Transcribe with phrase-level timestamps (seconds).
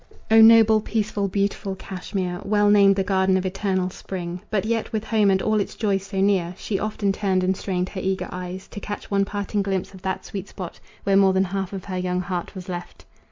[0.31, 2.41] O noble, peaceful, beautiful Cashmere!
[2.43, 4.41] Well named the garden of eternal spring!
[4.49, 6.55] But yet, with home and all its joys so near.
[6.57, 10.25] She often turned and strained her eager eyes To catch one parting glimpse of that
[10.25, 13.05] sweet spot Where more than half of her young heart was left.